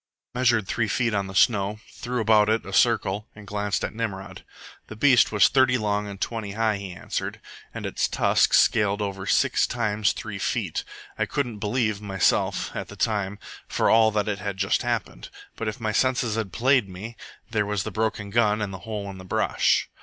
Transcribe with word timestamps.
I 0.33 0.39
measured 0.39 0.67
three 0.67 0.87
feet 0.87 1.13
on 1.13 1.27
the 1.27 1.35
snow, 1.35 1.79
threw 1.91 2.21
about 2.21 2.49
it 2.49 2.65
a 2.65 2.73
circle, 2.73 3.27
and 3.35 3.45
glanced 3.45 3.83
at 3.83 3.93
Nimrod. 3.93 4.43
"The 4.87 4.95
beast 4.95 5.31
was 5.31 5.47
thirty 5.47 5.77
long 5.77 6.07
and 6.07 6.19
twenty 6.19 6.53
high," 6.53 6.77
he 6.77 6.91
answered, 6.91 7.39
"and 7.71 7.85
its 7.85 8.07
tusks 8.07 8.59
scaled 8.59 9.03
over 9.03 9.27
six 9.27 9.67
times 9.67 10.13
three 10.13 10.39
feet. 10.39 10.83
I 11.19 11.27
couldn't 11.27 11.59
believe, 11.59 12.01
myself, 12.01 12.75
at 12.75 12.87
the 12.87 12.95
time, 12.95 13.37
for 13.67 13.91
all 13.91 14.09
that 14.09 14.27
it 14.27 14.39
had 14.39 14.57
just 14.57 14.81
happened. 14.81 15.29
But 15.55 15.67
if 15.67 15.79
my 15.79 15.91
senses 15.91 16.33
had 16.35 16.51
played 16.51 16.89
me, 16.89 17.15
there 17.51 17.67
was 17.67 17.83
the 17.83 17.91
broken 17.91 18.31
gun 18.31 18.59
and 18.59 18.73
the 18.73 18.79
hole 18.89 19.07
in 19.11 19.19
the 19.19 19.23
brush. 19.23 19.87